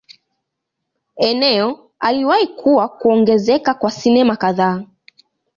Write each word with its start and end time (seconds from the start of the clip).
Eneo 1.15 1.89
aliwahi 1.99 2.47
kuwa 2.47 2.89
kuongezeka 2.89 3.73
kwa 3.73 3.91
sinema 3.91 4.35
kadhaa. 4.35 4.83